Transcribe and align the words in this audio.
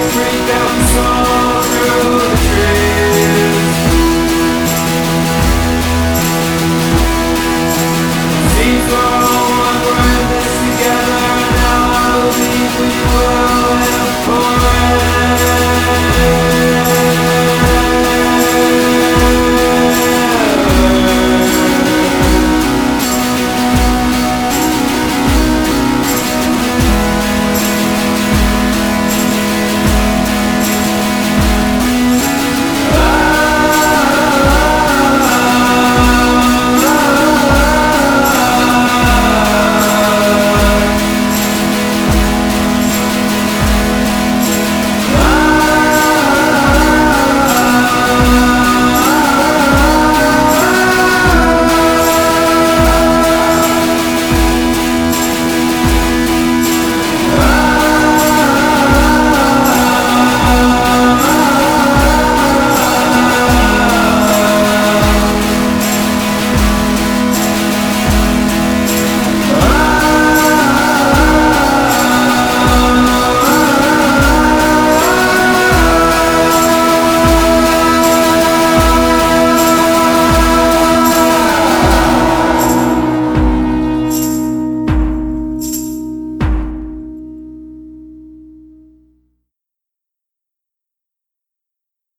freak 0.00 0.50
out 0.50 0.88
song. 0.94 1.33